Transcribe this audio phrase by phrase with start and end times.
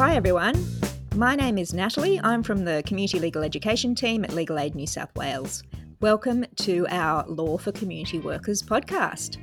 [0.00, 0.54] Hi, everyone.
[1.14, 2.18] My name is Natalie.
[2.24, 5.62] I'm from the Community Legal Education team at Legal Aid New South Wales.
[6.00, 9.36] Welcome to our Law for Community Workers podcast.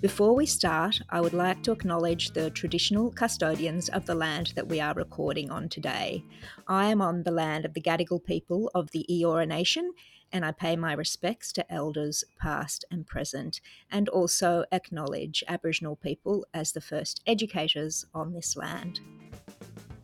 [0.00, 4.66] Before we start, I would like to acknowledge the traditional custodians of the land that
[4.66, 6.24] we are recording on today.
[6.66, 9.92] I am on the land of the Gadigal people of the Eora Nation,
[10.32, 16.44] and I pay my respects to elders past and present, and also acknowledge Aboriginal people
[16.52, 18.98] as the first educators on this land.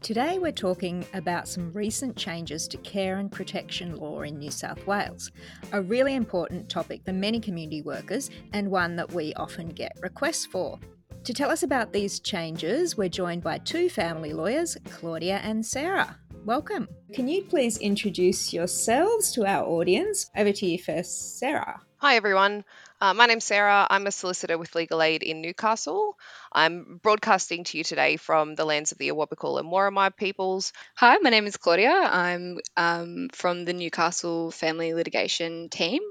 [0.01, 4.87] Today, we're talking about some recent changes to care and protection law in New South
[4.87, 5.33] Wales,
[5.73, 10.47] a really important topic for many community workers and one that we often get requests
[10.47, 10.79] for.
[11.25, 16.17] To tell us about these changes, we're joined by two family lawyers, Claudia and Sarah.
[16.45, 16.89] Welcome.
[17.13, 20.31] Can you please introduce yourselves to our audience?
[20.37, 21.81] Over to you first, Sarah.
[21.97, 22.65] Hi, everyone.
[23.01, 23.87] Uh, my name's Sarah.
[23.89, 26.17] I'm a solicitor with Legal Aid in Newcastle.
[26.53, 30.73] I'm broadcasting to you today from the lands of the Awabakal and Worimi peoples.
[30.97, 31.93] Hi, my name is Claudia.
[31.93, 36.03] I'm um, from the Newcastle Family Litigation team.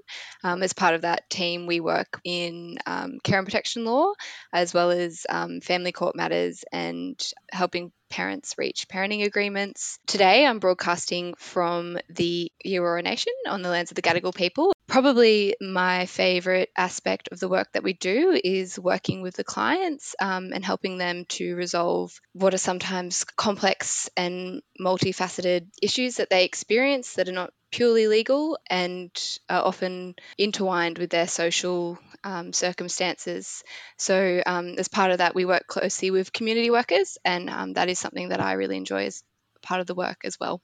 [0.46, 4.14] Um, as part of that team, we work in um, care and protection law,
[4.54, 10.00] as well as um, family court matters and helping parents reach parenting agreements.
[10.08, 14.72] Today, I'm broadcasting from the Eora Nation on the lands of the Gadigal people.
[14.98, 20.16] Probably my favourite aspect of the work that we do is working with the clients
[20.20, 26.45] um, and helping them to resolve what are sometimes complex and multifaceted issues that they
[26.45, 29.12] experience that are not purely legal and
[29.48, 33.64] are often intertwined with their social um, circumstances.
[33.98, 37.88] So, um, as part of that, we work closely with community workers, and um, that
[37.88, 39.22] is something that I really enjoy as
[39.61, 40.59] part of the work as well.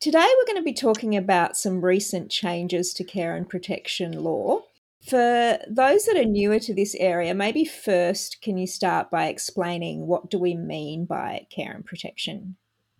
[0.00, 4.60] Today, we're going to be talking about some recent changes to care and protection law.
[5.08, 10.06] For those that are newer to this area, maybe first, can you start by explaining
[10.06, 12.56] what do we mean by care and protection?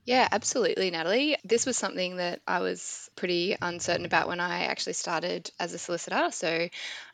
[0.06, 1.36] Yeah, absolutely, Natalie.
[1.44, 5.78] This was something that I was pretty uncertain about when I actually started as a
[5.78, 6.30] solicitor.
[6.32, 6.68] So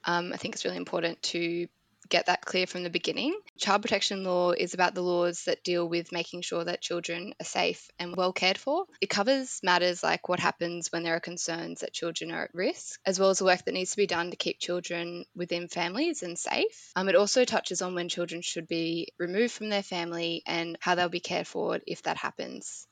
[0.07, 1.67] um, I think it's really important to
[2.09, 3.39] get that clear from the beginning.
[3.59, 7.45] Child protection law is about the laws that deal with making sure that children are
[7.45, 8.87] safe and well cared for.
[9.01, 13.01] It covers matters like what happens when there are concerns that children are at risk,
[13.07, 16.23] as well as the work that needs to be done to keep children within families
[16.23, 16.93] and safe.
[16.97, 20.95] Um, it also touches on when children should be removed from their family and how
[20.95, 22.87] they'll be cared for if that happens.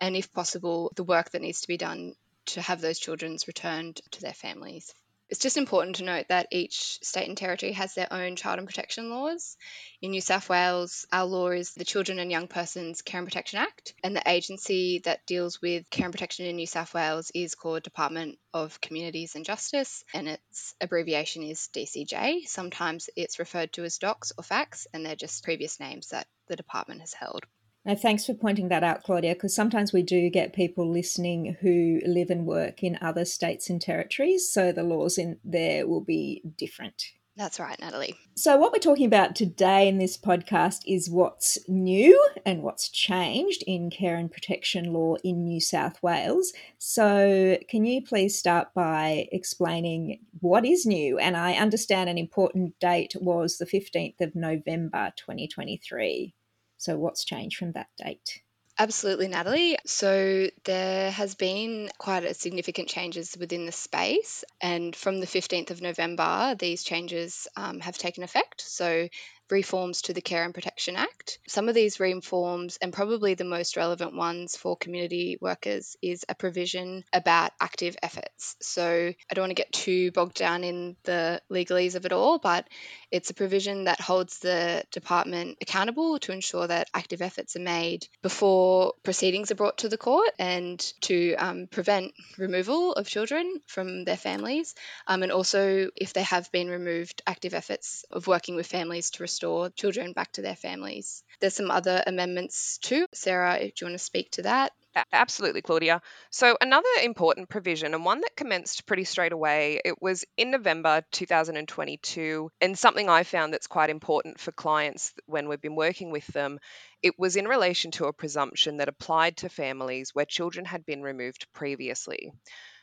[0.00, 2.14] And if possible, the work that needs to be done
[2.46, 4.94] to have those children returned to their families.
[5.28, 8.68] It's just important to note that each state and territory has their own child and
[8.68, 9.56] protection laws.
[10.00, 13.58] In New South Wales, our law is the Children and Young Persons Care and Protection
[13.58, 17.56] Act, and the agency that deals with care and protection in New South Wales is
[17.56, 22.46] called Department of Communities and Justice, and its abbreviation is DCJ.
[22.46, 26.54] Sometimes it's referred to as DOCS or FACS, and they're just previous names that the
[26.54, 27.44] department has held.
[27.86, 32.00] Now, thanks for pointing that out, Claudia, because sometimes we do get people listening who
[32.04, 36.42] live and work in other states and territories, so the laws in there will be
[36.58, 37.12] different.
[37.36, 38.16] That's right, Natalie.
[38.34, 43.62] So, what we're talking about today in this podcast is what's new and what's changed
[43.68, 46.52] in care and protection law in New South Wales.
[46.78, 51.18] So, can you please start by explaining what is new?
[51.18, 56.34] And I understand an important date was the 15th of November 2023.
[56.78, 58.42] So, what's changed from that date?
[58.78, 59.78] Absolutely, Natalie.
[59.86, 65.70] So there has been quite a significant changes within the space, and from the 15th
[65.70, 68.60] of November, these changes um, have taken effect.
[68.60, 69.08] So
[69.50, 71.38] reforms to the Care and Protection Act.
[71.48, 76.34] Some of these reforms, and probably the most relevant ones for community workers, is a
[76.34, 78.56] provision about active efforts.
[78.60, 82.38] So I don't want to get too bogged down in the legalese of it all,
[82.38, 82.68] but
[83.10, 88.06] it's a provision that holds the department accountable to ensure that active efforts are made
[88.22, 94.04] before proceedings are brought to the court and to um, prevent removal of children from
[94.04, 94.74] their families.
[95.06, 99.22] Um, and also, if they have been removed, active efforts of working with families to
[99.22, 101.22] restore children back to their families.
[101.40, 103.06] There's some other amendments too.
[103.12, 104.72] Sarah, if you want to speak to that.
[105.12, 106.00] Absolutely, Claudia.
[106.30, 111.02] So, another important provision, and one that commenced pretty straight away, it was in November
[111.12, 116.26] 2022, and something I found that's quite important for clients when we've been working with
[116.28, 116.58] them.
[117.02, 121.02] It was in relation to a presumption that applied to families where children had been
[121.02, 122.32] removed previously.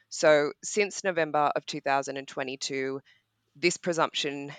[0.09, 3.01] So, since November of 2022,
[3.55, 4.51] this presumption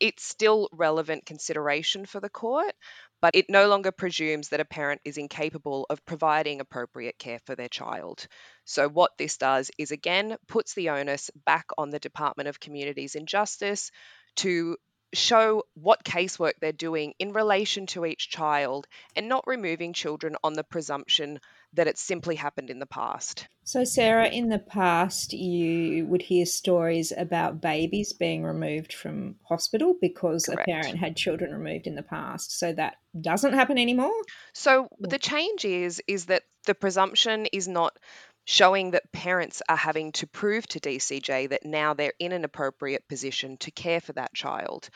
[0.00, 2.74] it's still relevant consideration for the court
[3.20, 7.54] but it no longer presumes that a parent is incapable of providing appropriate care for
[7.54, 8.26] their child.
[8.64, 13.16] So, what this does is again puts the onus back on the Department of Communities
[13.16, 13.90] and Justice
[14.36, 14.76] to
[15.14, 18.86] show what casework they're doing in relation to each child
[19.16, 21.40] and not removing children on the presumption
[21.74, 23.46] that it simply happened in the past.
[23.64, 29.94] So, Sarah, in the past, you would hear stories about babies being removed from hospital
[30.00, 30.62] because Correct.
[30.62, 32.58] a parent had children removed in the past.
[32.58, 34.14] So that doesn't happen anymore.
[34.54, 37.98] So the change is is that the presumption is not
[38.44, 43.06] showing that parents are having to prove to DCJ that now they're in an appropriate
[43.06, 44.88] position to care for that child.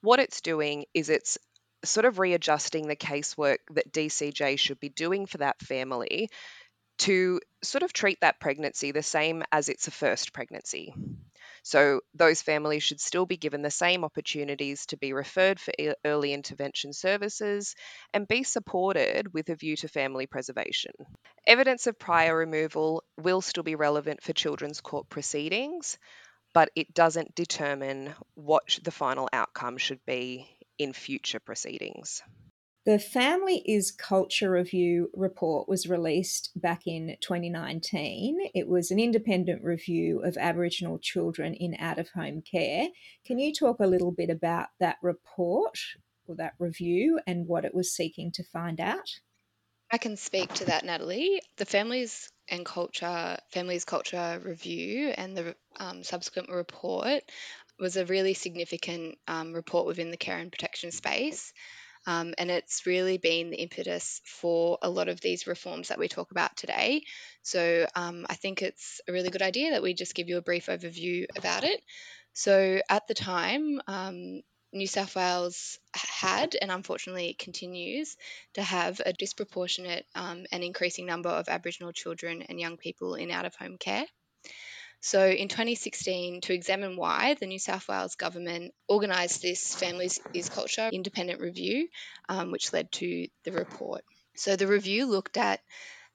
[0.00, 1.38] What it's doing is it's
[1.84, 6.30] sort of readjusting the casework that DCJ should be doing for that family
[6.98, 10.94] to sort of treat that pregnancy the same as it's a first pregnancy.
[11.62, 15.72] So, those families should still be given the same opportunities to be referred for
[16.04, 17.74] early intervention services
[18.14, 20.92] and be supported with a view to family preservation.
[21.46, 25.98] Evidence of prior removal will still be relevant for children's court proceedings,
[26.54, 32.22] but it doesn't determine what the final outcome should be in future proceedings.
[32.86, 38.38] The Family is Culture Review report was released back in 2019.
[38.54, 42.86] It was an independent review of Aboriginal children in out of home care.
[43.24, 45.76] Can you talk a little bit about that report
[46.28, 49.18] or that review and what it was seeking to find out?
[49.90, 51.40] I can speak to that, Natalie.
[51.56, 57.22] The Families and Culture Families Culture Review and the um, subsequent report
[57.78, 61.52] was a really significant um, report within the care and protection space.
[62.06, 66.06] Um, and it's really been the impetus for a lot of these reforms that we
[66.06, 67.02] talk about today.
[67.42, 70.42] So um, I think it's a really good idea that we just give you a
[70.42, 71.80] brief overview about it.
[72.32, 78.16] So at the time, um, New South Wales had and unfortunately continues
[78.54, 83.30] to have a disproportionate um, and increasing number of Aboriginal children and young people in
[83.30, 84.04] out of home care.
[85.00, 90.48] So in 2016, to examine why, the New South Wales government organised this Families is
[90.48, 91.88] Culture independent review,
[92.28, 94.04] um, which led to the report.
[94.34, 95.60] So the review looked at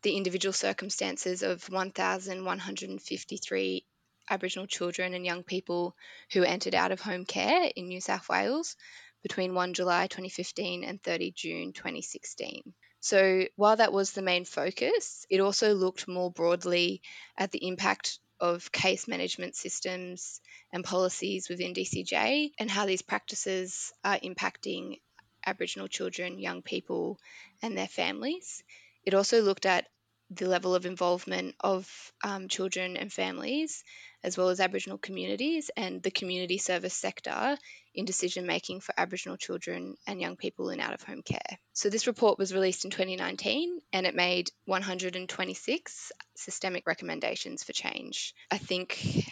[0.01, 3.85] the individual circumstances of 1,153
[4.29, 5.95] Aboriginal children and young people
[6.31, 8.75] who entered out of home care in New South Wales
[9.23, 12.73] between 1 July 2015 and 30 June 2016.
[12.99, 17.01] So, while that was the main focus, it also looked more broadly
[17.37, 20.41] at the impact of case management systems
[20.73, 24.99] and policies within DCJ and how these practices are impacting
[25.45, 27.19] Aboriginal children, young people,
[27.61, 28.63] and their families.
[29.05, 29.85] It also looked at
[30.31, 31.87] the level of involvement of
[32.23, 33.83] um, children and families,
[34.23, 37.57] as well as Aboriginal communities and the community service sector
[37.93, 41.59] in decision making for Aboriginal children and young people in out of home care.
[41.73, 48.33] So, this report was released in 2019 and it made 126 systemic recommendations for change.
[48.49, 49.25] I think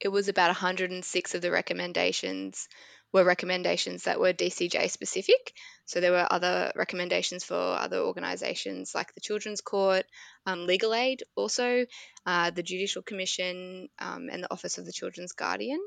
[0.00, 2.68] it was about 106 of the recommendations
[3.12, 5.52] were recommendations that were DCJ specific.
[5.84, 10.04] So there were other recommendations for other organisations like the Children's Court,
[10.44, 11.86] um, Legal Aid, also
[12.26, 15.80] uh, the Judicial Commission, um, and the Office of the Children's Guardian.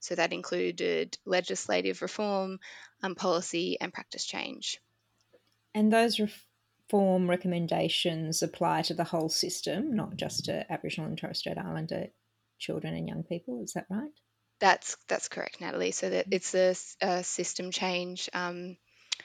[0.00, 2.58] So that included legislative reform,
[3.02, 4.78] um, policy, and practice change.
[5.74, 11.38] And those reform recommendations apply to the whole system, not just to Aboriginal and Torres
[11.38, 12.08] Strait Islander
[12.58, 13.62] children and young people.
[13.62, 14.10] Is that right?
[14.62, 15.90] That's that's correct, Natalie.
[15.90, 18.76] So that it's a, a system change um,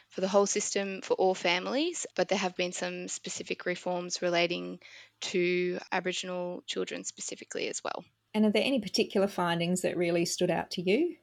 [0.09, 4.79] for the whole system for all families, but there have been some specific reforms relating
[5.21, 8.03] to Aboriginal children specifically as well.
[8.33, 11.17] And are there any particular findings that really stood out to you?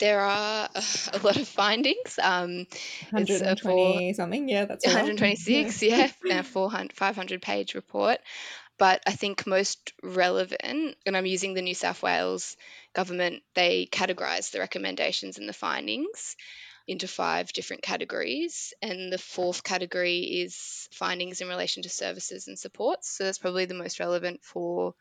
[0.00, 0.68] There are
[1.12, 2.18] a lot of findings.
[2.20, 2.66] Um,
[3.12, 8.18] 120 something, yeah, that's 126, yeah, yeah 400, 500 page report.
[8.76, 12.56] But I think most relevant, and I'm using the New South Wales
[12.94, 16.36] government, they categorise the recommendations and the findings
[16.86, 18.72] into five different categories.
[18.82, 23.16] And the fourth category is findings in relation to services and supports.
[23.16, 24.94] So that's probably the most relevant for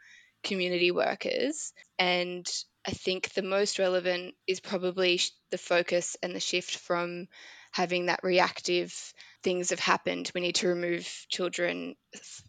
[0.44, 1.74] community workers.
[2.00, 2.48] And
[2.86, 5.22] I think the most relevant is probably
[5.52, 7.28] the focus and the shift from
[7.72, 11.96] having that reactive things have happened, we need to remove children,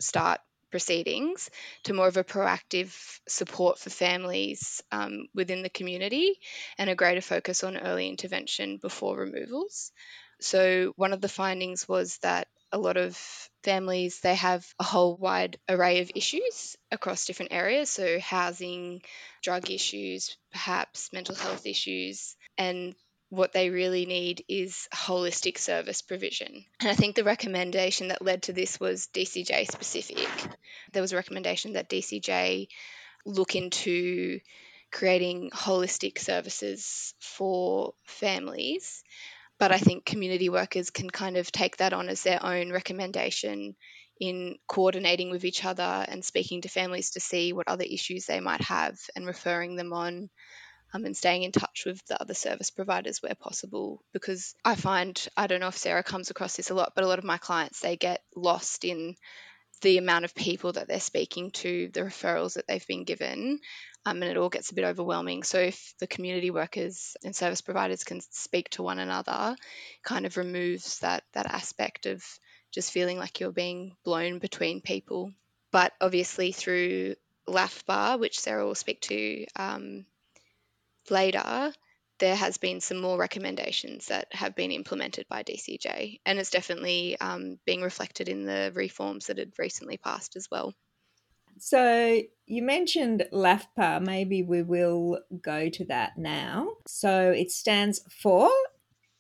[0.00, 0.40] start
[0.74, 1.50] proceedings
[1.84, 2.90] to more of a proactive
[3.28, 6.34] support for families um, within the community
[6.78, 9.92] and a greater focus on early intervention before removals.
[10.40, 13.16] So, one of the findings was that a lot of
[13.62, 19.00] families they have a whole wide array of issues across different areas so housing
[19.44, 22.96] drug issues perhaps mental health issues and
[23.34, 26.64] what they really need is holistic service provision.
[26.80, 30.28] And I think the recommendation that led to this was DCJ specific.
[30.92, 32.68] There was a recommendation that DCJ
[33.26, 34.40] look into
[34.92, 39.02] creating holistic services for families.
[39.58, 43.76] But I think community workers can kind of take that on as their own recommendation
[44.20, 48.40] in coordinating with each other and speaking to families to see what other issues they
[48.40, 50.30] might have and referring them on
[50.94, 54.02] um, and staying in touch with the other service providers where possible.
[54.12, 57.08] Because I find, I don't know if Sarah comes across this a lot, but a
[57.08, 59.16] lot of my clients, they get lost in
[59.82, 63.58] the amount of people that they're speaking to, the referrals that they've been given,
[64.06, 65.42] um, and it all gets a bit overwhelming.
[65.42, 69.56] So if the community workers and service providers can speak to one another,
[70.04, 72.22] kind of removes that that aspect of
[72.70, 75.32] just feeling like you're being blown between people.
[75.70, 77.16] But obviously through
[77.48, 80.06] LAFPA, which Sarah will speak to um,
[81.10, 81.72] later,
[82.18, 87.18] there has been some more recommendations that have been implemented by DCJ, and it's definitely
[87.20, 90.74] um, being reflected in the reforms that had recently passed as well.
[91.58, 94.04] So you mentioned LAFPA.
[94.04, 96.68] Maybe we will go to that now.
[96.86, 98.50] So it stands for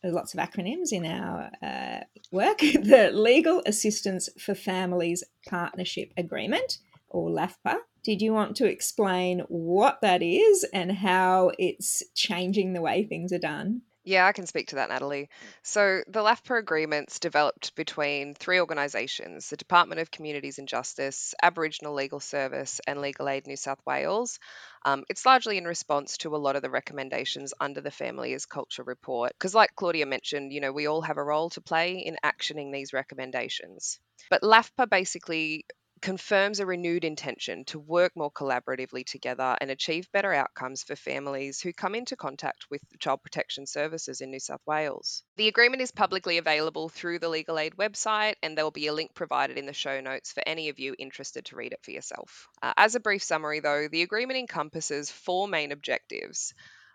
[0.02, 2.00] lots of acronyms in our uh,
[2.30, 7.76] work the Legal Assistance for Families Partnership Agreement, or LAFPA.
[8.04, 13.32] Did you want to explain what that is and how it's changing the way things
[13.32, 13.80] are done?
[14.06, 15.30] Yeah, I can speak to that, Natalie.
[15.62, 21.94] So, the LAFPA agreements developed between three organisations the Department of Communities and Justice, Aboriginal
[21.94, 24.38] Legal Service, and Legal Aid New South Wales.
[24.84, 28.82] Um, it's largely in response to a lot of the recommendations under the Family Culture
[28.82, 29.32] report.
[29.32, 32.74] Because, like Claudia mentioned, you know, we all have a role to play in actioning
[32.74, 33.98] these recommendations.
[34.28, 35.64] But LAFPA basically
[36.04, 41.62] confirms a renewed intention to work more collaboratively together and achieve better outcomes for families
[41.62, 45.22] who come into contact with child protection services in New South Wales.
[45.38, 48.92] The agreement is publicly available through the Legal Aid website, and there will be a
[48.92, 51.92] link provided in the show notes for any of you interested to read it for
[51.92, 52.48] yourself.
[52.62, 56.52] Uh, as a brief summary, though, the agreement encompasses four main objectives.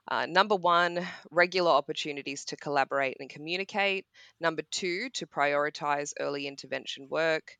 [0.08, 4.06] Uh, number one, regular opportunities to collaborate and communicate.
[4.40, 7.58] Number two, to prioritise early intervention work.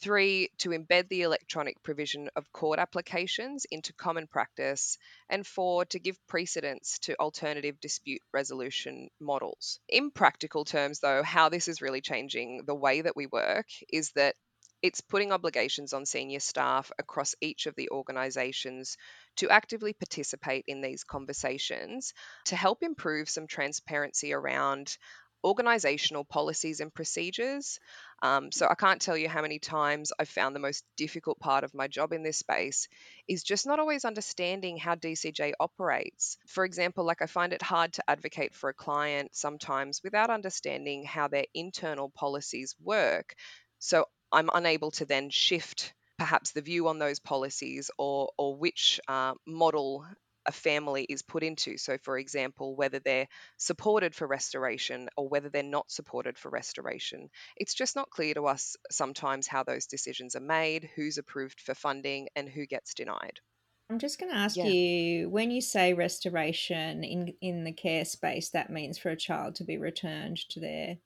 [0.00, 4.98] Three, to embed the electronic provision of court applications into common practice.
[5.28, 9.78] And four, to give precedence to alternative dispute resolution models.
[9.88, 14.10] In practical terms, though, how this is really changing the way that we work is
[14.12, 14.34] that
[14.82, 18.96] it's putting obligations on senior staff across each of the organisations
[19.36, 22.12] to actively participate in these conversations
[22.46, 24.98] to help improve some transparency around
[25.44, 27.80] organizational policies and procedures.
[28.22, 31.64] Um, so I can't tell you how many times I've found the most difficult part
[31.64, 32.88] of my job in this space
[33.26, 36.38] is just not always understanding how DCJ operates.
[36.46, 41.04] For example, like I find it hard to advocate for a client sometimes without understanding
[41.04, 43.34] how their internal policies work.
[43.78, 49.00] So I'm unable to then shift perhaps the view on those policies or or which
[49.08, 50.06] uh, model
[50.46, 51.76] a family is put into.
[51.78, 57.28] So, for example, whether they're supported for restoration or whether they're not supported for restoration.
[57.56, 61.74] It's just not clear to us sometimes how those decisions are made, who's approved for
[61.74, 63.40] funding, and who gets denied.
[63.90, 64.66] I'm just going to ask yeah.
[64.66, 69.56] you when you say restoration in, in the care space, that means for a child
[69.56, 70.96] to be returned to their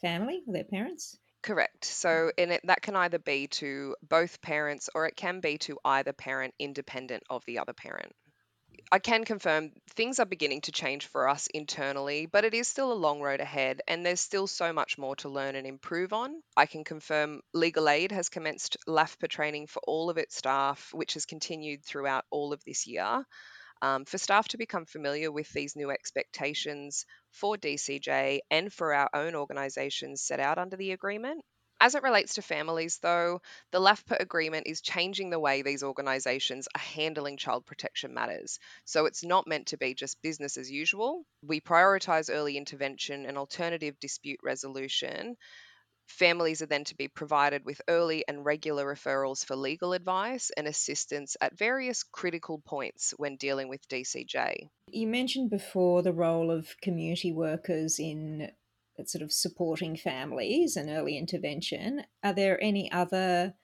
[0.00, 1.16] family or their parents?
[1.42, 1.84] Correct.
[1.84, 5.78] So, in it, that can either be to both parents or it can be to
[5.84, 8.12] either parent independent of the other parent.
[8.90, 12.92] I can confirm things are beginning to change for us internally, but it is still
[12.92, 16.42] a long road ahead and there's still so much more to learn and improve on.
[16.56, 21.14] I can confirm Legal Aid has commenced LAFPA training for all of its staff, which
[21.14, 23.24] has continued throughout all of this year.
[23.80, 29.10] Um, for staff to become familiar with these new expectations for DCJ and for our
[29.12, 31.44] own organisations set out under the agreement.
[31.84, 33.40] As it relates to families, though,
[33.72, 38.60] the LAFPA agreement is changing the way these organisations are handling child protection matters.
[38.84, 41.24] So it's not meant to be just business as usual.
[41.44, 45.36] We prioritise early intervention and alternative dispute resolution.
[46.06, 50.68] Families are then to be provided with early and regular referrals for legal advice and
[50.68, 54.68] assistance at various critical points when dealing with DCJ.
[54.92, 58.52] You mentioned before the role of community workers in
[59.08, 62.04] sort of supporting families and early intervention.
[62.22, 63.54] Are there any other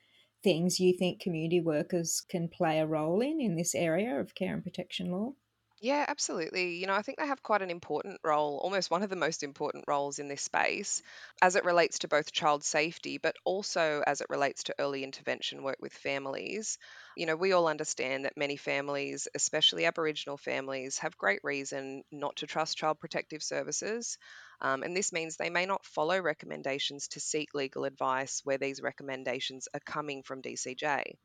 [0.42, 4.54] things you think community workers can play a role in in this area of care
[4.54, 5.34] and protection law?
[5.80, 6.74] Yeah, absolutely.
[6.78, 9.44] You know, I think they have quite an important role, almost one of the most
[9.44, 11.02] important roles in this space,
[11.40, 15.62] as it relates to both child safety, but also as it relates to early intervention
[15.62, 16.78] work with families.
[17.16, 22.36] You know, we all understand that many families, especially Aboriginal families, have great reason not
[22.36, 24.18] to trust child protective services.
[24.60, 28.82] Um, and this means they may not follow recommendations to seek legal advice where these
[28.82, 31.16] recommendations are coming from DCJ.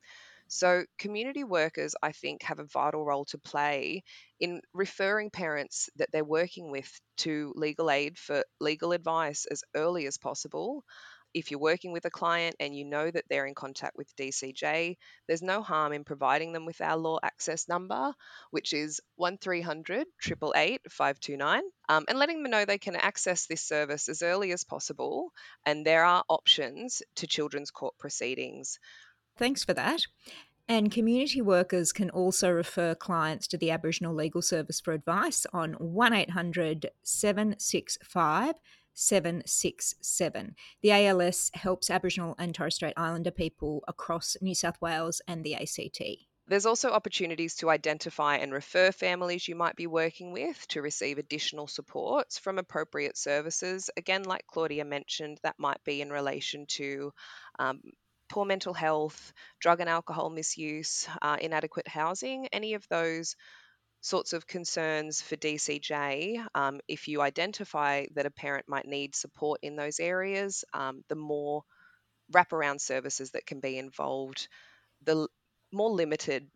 [0.47, 4.03] So, community workers, I think, have a vital role to play
[4.39, 10.05] in referring parents that they're working with to legal aid for legal advice as early
[10.07, 10.83] as possible
[11.33, 14.97] if you're working with a client and you know that they're in contact with DCJ,
[15.27, 18.13] there's no harm in providing them with our law access number,
[18.51, 24.09] which is 1300 888 529, um, and letting them know they can access this service
[24.09, 25.31] as early as possible.
[25.65, 28.79] And there are options to children's court proceedings.
[29.37, 30.05] Thanks for that.
[30.67, 35.73] And community workers can also refer clients to the Aboriginal Legal Service for advice on
[35.73, 38.55] 1800 765
[38.93, 40.55] 767.
[40.81, 45.55] The ALS helps Aboriginal and Torres Strait Islander people across New South Wales and the
[45.55, 46.01] ACT.
[46.47, 51.17] There's also opportunities to identify and refer families you might be working with to receive
[51.17, 53.89] additional supports from appropriate services.
[53.95, 57.13] Again, like Claudia mentioned, that might be in relation to
[57.59, 57.81] um,
[58.33, 63.35] poor mental health, drug and alcohol misuse, uh, inadequate housing, any of those
[64.01, 69.59] sorts of concerns for DCJ, um, if you identify that a parent might need support
[69.61, 71.61] in those areas, um, the more
[72.31, 74.47] wraparound services that can be involved,
[75.03, 75.27] the
[75.71, 76.49] more limited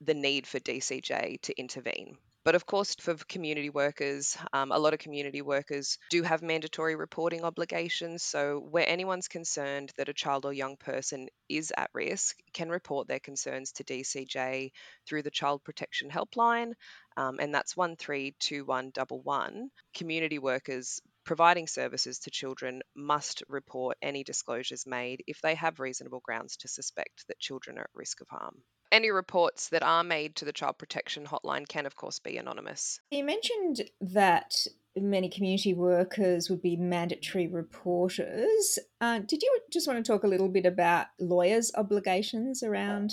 [0.00, 2.16] the need for DCJ to intervene.
[2.42, 6.96] But of course, for community workers, um, a lot of community workers do have mandatory
[6.96, 8.22] reporting obligations.
[8.22, 13.08] So, where anyone's concerned that a child or young person is at risk, can report
[13.08, 14.72] their concerns to DCJ
[15.06, 16.72] through the Child Protection Helpline,
[17.18, 19.70] um, and that's 132111.
[19.92, 26.20] Community workers providing services to children must report any disclosures made if they have reasonable
[26.20, 30.36] grounds to suspect that children are at risk of harm any reports that are made
[30.36, 33.00] to the Child Protection Hotline can, of course, be anonymous.
[33.10, 34.66] You mentioned that
[34.96, 38.78] many community workers would be mandatory reporters.
[39.00, 43.12] Uh, did you just want to talk a little bit about lawyers' obligations around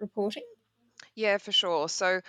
[0.00, 0.44] reporting?
[1.14, 1.88] Yeah, for sure.
[1.88, 2.20] So,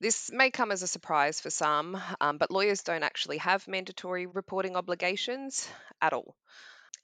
[0.00, 4.26] this may come as a surprise for some, um, but lawyers don't actually have mandatory
[4.26, 5.68] reporting obligations
[6.00, 6.34] at all.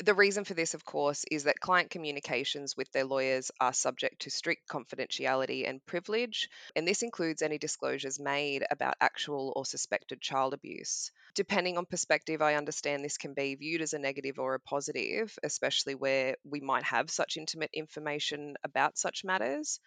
[0.04, 4.22] The reason for this, of course, is that client communications with their lawyers are subject
[4.22, 10.20] to strict confidentiality and privilege, and this includes any disclosures made about actual or suspected
[10.20, 11.10] child abuse.
[11.34, 15.36] Depending on perspective, I understand this can be viewed as a negative or a positive,
[15.42, 19.80] especially where we might have such intimate information about such matters.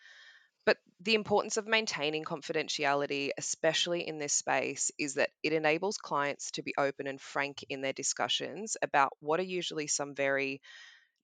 [0.66, 6.52] But the importance of maintaining confidentiality, especially in this space, is that it enables clients
[6.52, 10.62] to be open and frank in their discussions about what are usually some very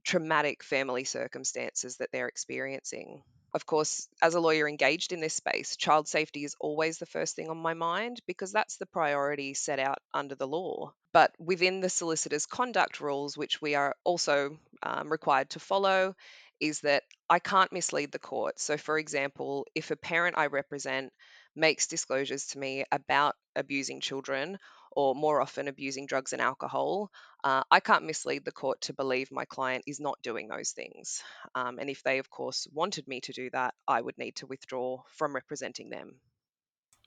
[0.04, 3.22] traumatic family circumstances that they're experiencing.
[3.54, 7.36] Of course, as a lawyer engaged in this space, child safety is always the first
[7.36, 10.94] thing on my mind because that's the priority set out under the law.
[11.14, 16.16] But within the solicitor's conduct rules, which we are also um, required to follow,
[16.60, 18.60] is that I can't mislead the court.
[18.60, 21.14] So, for example, if a parent I represent
[21.56, 24.58] makes disclosures to me about abusing children
[24.92, 27.12] or more often abusing drugs and alcohol,
[27.44, 31.22] uh, I can't mislead the court to believe my client is not doing those things.
[31.56, 34.48] Um, and if they, of course, wanted me to do that, I would need to
[34.48, 36.20] withdraw from representing them.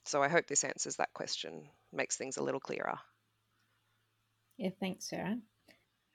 [0.05, 2.99] So I hope this answers that question, makes things a little clearer.
[4.59, 5.39] Yeah, thanks, Sarah.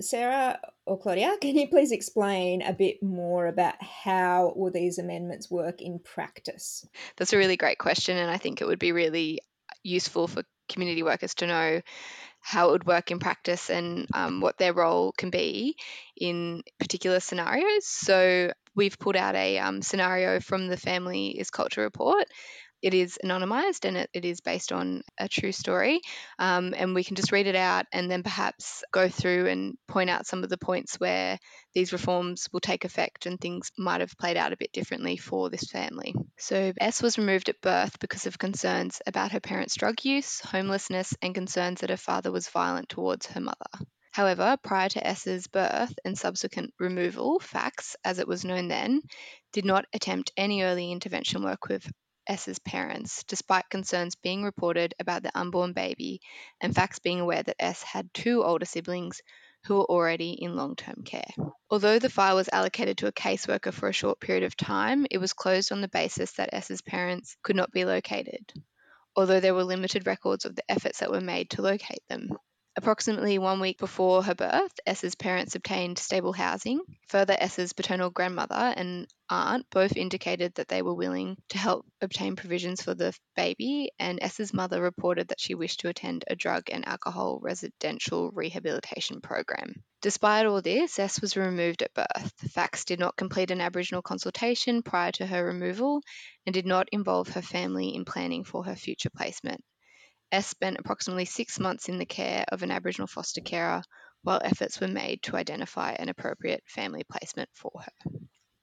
[0.01, 5.49] Sarah or Claudia, can you please explain a bit more about how will these amendments
[5.49, 6.85] work in practice?
[7.17, 9.39] That's a really great question, and I think it would be really
[9.83, 11.81] useful for community workers to know
[12.41, 15.75] how it would work in practice and um, what their role can be
[16.15, 17.85] in particular scenarios.
[17.85, 22.25] So we've put out a um, scenario from the Family is Culture report
[22.85, 26.01] it is anonymized and it, it is based on a true story.
[26.37, 30.11] Um, and we can just read it out and then perhaps go through and point
[30.11, 31.39] out some of the points where
[31.73, 35.49] these reforms will take effect and things might have played out a bit differently for
[35.49, 36.13] this family.
[36.37, 41.15] So, S was removed at birth because of concerns about her parents' drug use, homelessness,
[41.23, 43.85] and concerns that her father was violent towards her mother.
[44.11, 49.01] However, prior to S's birth and subsequent removal, FACS, as it was known then,
[49.53, 51.91] did not attempt any early intervention work with
[52.27, 56.21] S's parents, despite concerns being reported about the unborn baby
[56.61, 59.21] and FACS being aware that S had two older siblings
[59.65, 61.31] who were already in long term care.
[61.69, 65.17] Although the file was allocated to a caseworker for a short period of time, it
[65.17, 68.51] was closed on the basis that S's parents could not be located,
[69.15, 72.29] although there were limited records of the efforts that were made to locate them.
[72.77, 76.81] Approximately one week before her birth, S's parents obtained stable housing.
[77.07, 82.35] Further, S's paternal grandmother and aunt both indicated that they were willing to help obtain
[82.35, 86.63] provisions for the baby, and S's mother reported that she wished to attend a drug
[86.69, 89.73] and alcohol residential rehabilitation program.
[90.01, 92.33] Despite all this, S was removed at birth.
[92.51, 96.01] FACS did not complete an Aboriginal consultation prior to her removal
[96.45, 99.63] and did not involve her family in planning for her future placement.
[100.31, 103.81] S spent approximately six months in the care of an Aboriginal foster carer
[104.23, 108.11] while efforts were made to identify an appropriate family placement for her.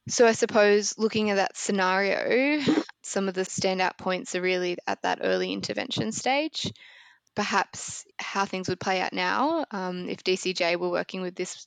[0.08, 2.60] So, I suppose looking at that scenario,
[3.02, 6.72] some of the standout points are really at that early intervention stage
[7.34, 11.66] perhaps how things would play out now um, if DCJ were working with this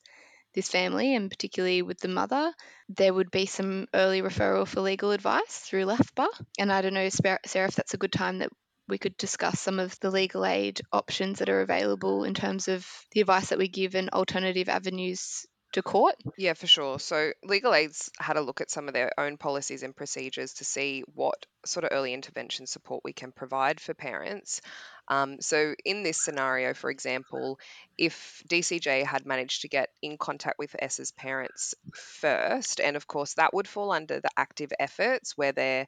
[0.53, 2.53] this family and particularly with the mother,
[2.87, 6.27] there would be some early referral for legal advice through LAFPA.
[6.57, 8.49] And I don't know, Sarah, if that's a good time that
[8.87, 12.87] we could discuss some of the legal aid options that are available in terms of
[13.11, 15.45] the advice that we give and alternative avenues
[15.75, 16.15] to court?
[16.37, 16.99] Yeah, for sure.
[16.99, 20.65] So, legal aids had a look at some of their own policies and procedures to
[20.65, 24.61] see what sort of early intervention support we can provide for parents.
[25.09, 27.59] Um, so, in this scenario, for example,
[27.97, 33.33] if DCJ had managed to get in contact with S's parents first, and of course
[33.33, 35.87] that would fall under the active efforts where their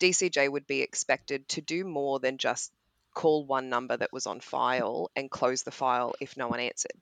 [0.00, 2.72] DCJ would be expected to do more than just
[3.16, 6.92] call one number that was on file and close the file if no one answered.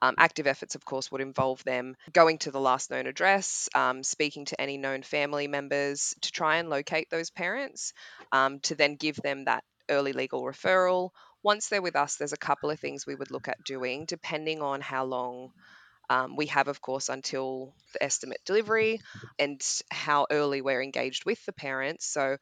[0.00, 4.04] Um, active efforts, of course, would involve them going to the last known address, um,
[4.04, 7.92] speaking to any known family members to try and locate those parents,
[8.30, 11.10] um, to then give them that early legal referral.
[11.42, 14.62] Once they're with us, there's a couple of things we would look at doing depending
[14.62, 15.50] on how long
[16.10, 19.00] um, we have, of course, until the estimate delivery
[19.38, 22.06] and how early we're engaged with the parents.
[22.06, 22.36] So,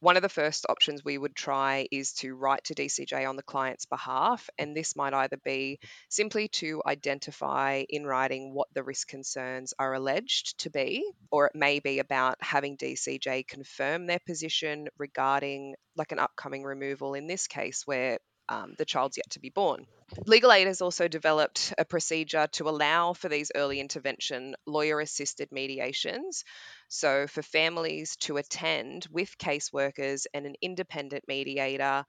[0.00, 3.42] one of the first options we would try is to write to DCJ on the
[3.44, 9.06] client's behalf, and this might either be simply to identify in writing what the risk
[9.06, 14.88] concerns are alleged to be, or it may be about having DCJ confirm their position
[14.98, 18.18] regarding like an upcoming removal in this case where
[18.52, 19.86] um, the child's yet to be born.
[20.26, 25.50] Legal Aid has also developed a procedure to allow for these early intervention lawyer assisted
[25.50, 26.44] mediations.
[26.88, 32.04] So, for families to attend with caseworkers and an independent mediator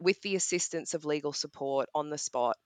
[0.00, 2.56] with the assistance of legal support on the spot.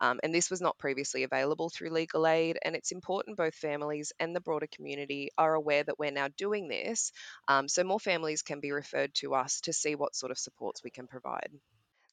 [0.00, 2.58] Um, and this was not previously available through legal aid.
[2.62, 6.68] And it's important both families and the broader community are aware that we're now doing
[6.68, 7.12] this.
[7.48, 10.82] Um, so more families can be referred to us to see what sort of supports
[10.84, 11.48] we can provide.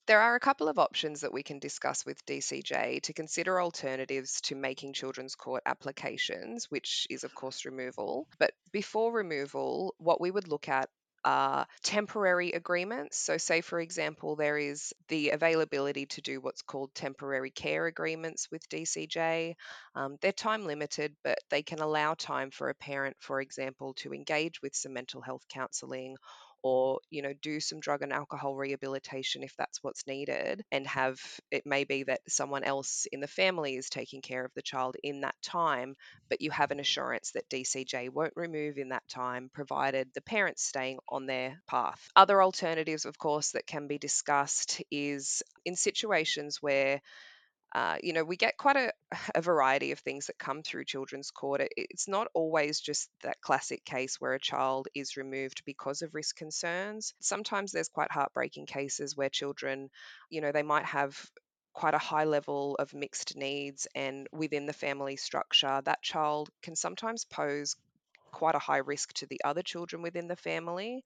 [0.08, 4.42] There are a couple of options that we can discuss with DCJ to consider alternatives
[4.42, 8.28] to making children's court applications, which is, of course, removal.
[8.38, 10.90] But before removal, what we would look at
[11.24, 13.18] are temporary agreements.
[13.18, 18.50] So, say for example, there is the availability to do what's called temporary care agreements
[18.52, 19.56] with DCJ.
[19.96, 24.14] Um, they're time limited, but they can allow time for a parent, for example, to
[24.14, 26.18] engage with some mental health counselling
[26.64, 31.20] or you know do some drug and alcohol rehabilitation if that's what's needed and have
[31.50, 34.96] it may be that someone else in the family is taking care of the child
[35.04, 35.96] in that time
[36.30, 40.64] but you have an assurance that DCJ won't remove in that time provided the parents
[40.64, 42.10] staying on their path.
[42.16, 47.02] Other alternatives of course that can be discussed is in situations where
[47.74, 48.92] uh, you know, we get quite a,
[49.34, 51.62] a, variety of things that come through children's court.
[51.62, 56.14] It, it's not always just that classic case where a child is removed because of
[56.14, 57.14] risk concerns.
[57.22, 59.90] Sometimes there's quite heartbreaking cases where children,
[60.30, 61.18] you know, they might have
[61.74, 66.76] quite a high level of mixed needs, and within the family structure, that child can
[66.76, 67.78] sometimes pose
[68.32, 71.04] quite a high risk to the other children within the family.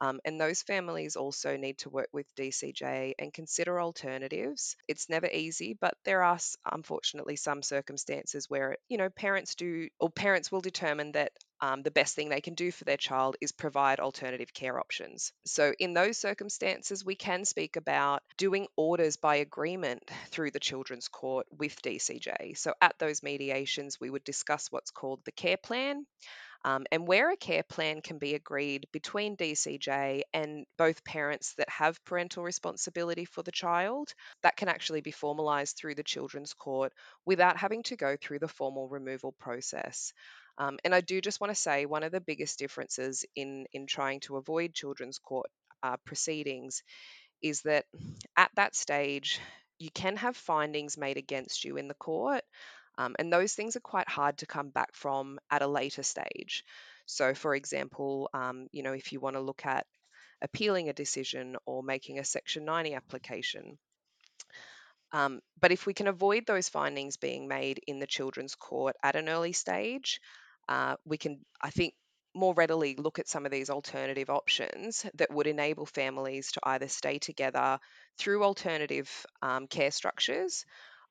[0.00, 4.76] Um, and those families also need to work with DCJ and consider alternatives.
[4.88, 6.38] It's never easy, but there are
[6.70, 11.90] unfortunately some circumstances where, you know, parents do or parents will determine that um, the
[11.90, 15.32] best thing they can do for their child is provide alternative care options.
[15.46, 21.08] So, in those circumstances, we can speak about doing orders by agreement through the Children's
[21.08, 22.54] Court with DCJ.
[22.54, 26.04] So, at those mediations, we would discuss what's called the care plan.
[26.64, 31.68] Um, and where a care plan can be agreed between DCJ and both parents that
[31.68, 36.92] have parental responsibility for the child, that can actually be formalised through the Children's Court
[37.24, 40.12] without having to go through the formal removal process.
[40.58, 43.86] Um, and I do just want to say one of the biggest differences in, in
[43.86, 45.46] trying to avoid Children's Court
[45.82, 46.82] uh, proceedings
[47.42, 47.84] is that
[48.36, 49.40] at that stage,
[49.78, 52.42] you can have findings made against you in the court.
[52.98, 56.64] Um, and those things are quite hard to come back from at a later stage.
[57.06, 59.86] So, for example, um, you know, if you want to look at
[60.42, 63.78] appealing a decision or making a Section 90 application.
[65.12, 69.16] Um, but if we can avoid those findings being made in the children's court at
[69.16, 70.20] an early stage,
[70.68, 71.94] uh, we can, I think,
[72.34, 76.86] more readily look at some of these alternative options that would enable families to either
[76.86, 77.78] stay together
[78.18, 80.66] through alternative um, care structures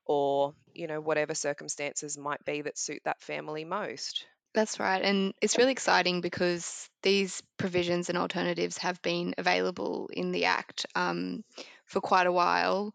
[0.05, 4.25] or, you know, whatever circumstances might be that suit that family most.
[4.53, 5.01] That's right.
[5.01, 10.85] And it's really exciting because these provisions and alternatives have been available in the Act
[10.95, 11.43] um,
[11.85, 12.93] for quite a while.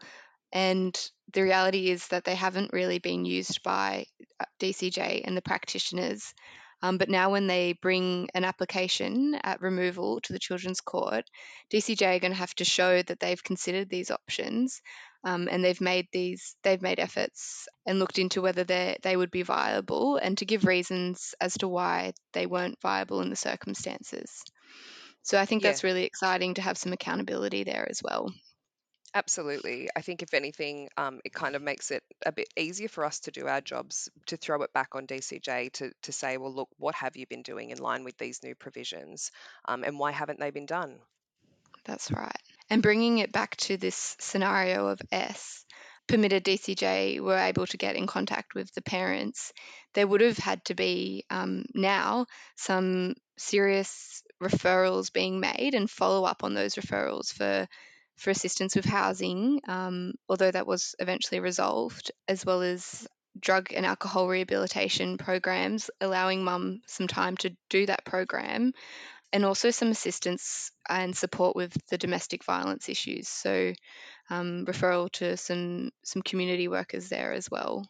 [0.52, 0.98] And
[1.32, 4.06] the reality is that they haven't really been used by
[4.40, 6.34] uh, DCJ and the practitioners.
[6.82, 11.24] Um, but now, when they bring an application at removal to the Children's Court,
[11.70, 14.80] DCJ are going to have to show that they've considered these options
[15.24, 19.30] um, and they've made these they've made efforts and looked into whether they they would
[19.30, 24.42] be viable and to give reasons as to why they weren't viable in the circumstances.
[25.22, 25.62] So I think Yeah.
[25.62, 28.32] that's really exciting to have some accountability there as well.
[29.12, 29.88] Absolutely.
[29.96, 33.20] I think if anything, um, it kind of makes it a bit easier for us
[33.20, 36.68] to do our jobs, to throw it back on DCJ to, to say, well, look,
[36.78, 39.32] what have you been doing in line with these new provisions?
[39.66, 40.96] Um, and why haven't they been done?
[41.84, 42.42] That's right.
[42.68, 45.64] And bringing it back to this scenario of S,
[46.06, 49.52] permitted DCJ were able to get in contact with the parents,
[49.94, 56.24] there would have had to be um, now some serious referrals being made and follow
[56.24, 57.66] up on those referrals for
[58.20, 63.86] for assistance with housing, um, although that was eventually resolved, as well as drug and
[63.86, 68.72] alcohol rehabilitation programs, allowing mum some time to do that program
[69.32, 73.26] and also some assistance and support with the domestic violence issues.
[73.26, 73.72] So,
[74.28, 77.86] um, referral to some some community workers there as well.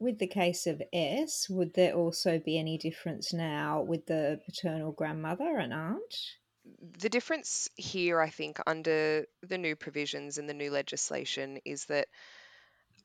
[0.00, 4.90] With the case of S, would there also be any difference now with the paternal
[4.90, 6.14] grandmother and aunt?
[6.98, 12.08] The difference here, I think, under the new provisions and the new legislation is that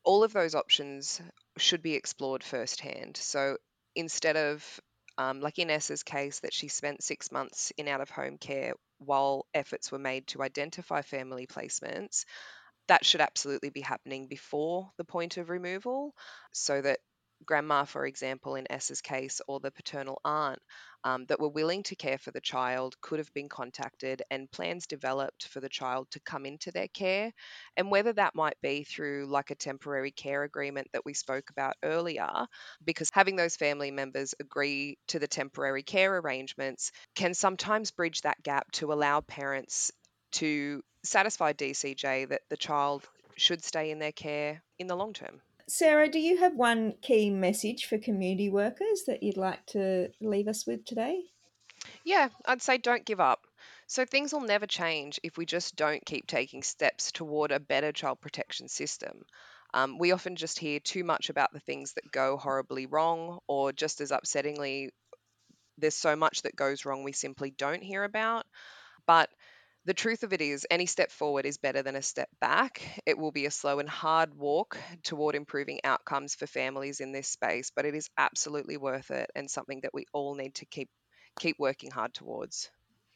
[0.03, 1.21] all of those options
[1.57, 3.17] should be explored firsthand.
[3.17, 3.57] So
[3.95, 4.79] instead of,
[5.17, 5.69] um, like in
[6.03, 10.27] case, that she spent six months in out of home care while efforts were made
[10.27, 12.25] to identify family placements,
[12.87, 16.13] that should absolutely be happening before the point of removal
[16.53, 16.99] so that
[17.43, 20.59] grandma, for example, in S's case, or the paternal aunt
[21.03, 24.87] um, that were willing to care for the child could have been contacted and plans
[24.87, 27.31] developed for the child to come into their care.
[27.75, 31.75] And whether that might be through like a temporary care agreement that we spoke about
[31.83, 32.47] earlier,
[32.83, 38.41] because having those family members agree to the temporary care arrangements can sometimes bridge that
[38.41, 39.91] gap to allow parents
[40.31, 45.41] to satisfy DCJ that the child should stay in their care in the long term.
[45.67, 50.47] Sarah, do you have one key message for community workers that you'd like to leave
[50.47, 51.21] us with today?
[52.03, 53.45] Yeah, I'd say don't give up.
[53.87, 57.91] So things will never change if we just don't keep taking steps toward a better
[57.91, 59.23] child protection system.
[59.73, 63.71] Um, we often just hear too much about the things that go horribly wrong, or
[63.71, 64.89] just as upsettingly,
[65.77, 68.45] there's so much that goes wrong we simply don't hear about.
[69.07, 69.29] But
[69.85, 72.81] the truth of it is, any step forward is better than a step back.
[73.05, 77.27] It will be a slow and hard walk toward improving outcomes for families in this
[77.27, 80.89] space, but it is absolutely worth it and something that we all need to keep
[81.39, 82.69] keep working hard towards.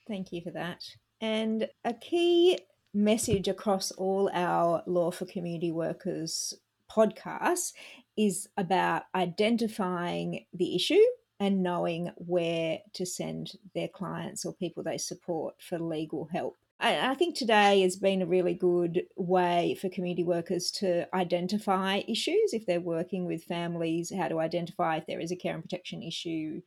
[0.08, 0.82] Thank you for that.
[1.22, 2.60] And a key
[2.94, 6.54] message across all our Law for Community Workers
[6.92, 7.74] podcasts
[8.18, 11.04] is about identifying the issue
[11.40, 16.56] and knowing where to send their clients or people they support for legal help.
[16.80, 22.02] I, I think today has been a really good way for community workers to identify
[22.08, 25.64] issues if they're working with families, how to identify if there is a care and
[25.64, 26.62] protection issue,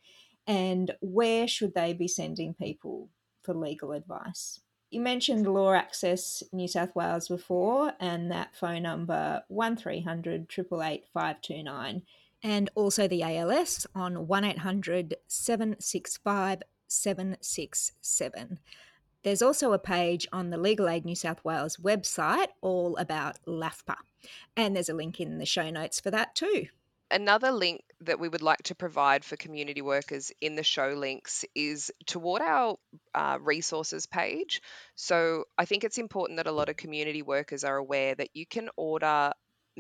[0.47, 3.09] and where should they be sending people
[3.43, 4.61] for legal advice.
[4.91, 12.03] You mentioned Law Access New South Wales before, and that phone number 1300 888 529
[12.43, 18.59] and also the ALS on 1800 765 767.
[19.23, 23.97] There's also a page on the Legal Aid New South Wales website all about LAFPA,
[24.57, 26.67] and there's a link in the show notes for that too.
[27.11, 31.45] Another link that we would like to provide for community workers in the show links
[31.57, 32.77] is toward our
[33.15, 34.63] uh, resources page.
[34.95, 38.47] So I think it's important that a lot of community workers are aware that you
[38.47, 39.33] can order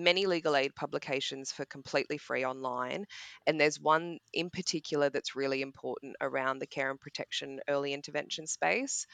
[0.02, 3.06] many legal aid publications for completely free online.
[3.46, 8.46] And there's one in particular that's really important around the care and protection early intervention
[8.46, 9.06] space.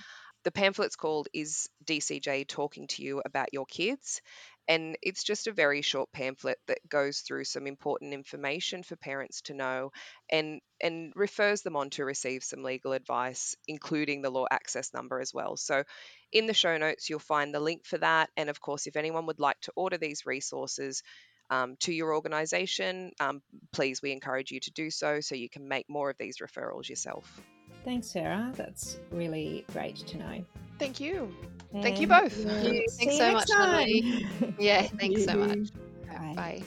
[0.47, 4.23] The pamphlet's called Is DCJ Talking to You About Your Kids?
[4.69, 9.41] And it's just a very short pamphlet that goes through some important information for parents
[9.47, 9.91] to know
[10.31, 15.19] and, and refers them on to receive some legal advice, including the law access number
[15.19, 15.57] as well.
[15.57, 15.83] So,
[16.31, 18.31] in the show notes, you'll find the link for that.
[18.37, 21.03] And of course, if anyone would like to order these resources,
[21.51, 25.67] um, to your organisation, um, please, we encourage you to do so so you can
[25.67, 27.43] make more of these referrals yourself.
[27.87, 28.53] Thanks, Sarah.
[28.57, 30.45] That's really great to know.
[30.77, 31.33] Thank you.
[31.73, 32.33] Thank you both.
[32.99, 33.49] Thanks so much.
[34.59, 35.69] Yeah, thanks so much.
[36.09, 36.33] Bye.
[36.35, 36.63] Bye.